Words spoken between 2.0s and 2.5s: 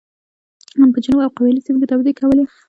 کولې.